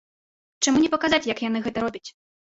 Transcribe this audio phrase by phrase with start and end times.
[0.67, 2.05] Чаму не паказаць, як яны гэта робяць?